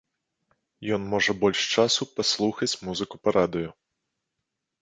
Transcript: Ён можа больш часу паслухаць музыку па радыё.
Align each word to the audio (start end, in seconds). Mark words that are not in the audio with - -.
Ён 0.97 1.01
можа 1.11 1.35
больш 1.43 1.59
часу 1.77 2.01
паслухаць 2.15 2.71
музыку 2.89 3.15
па 3.27 3.35
радыё. 3.37 3.69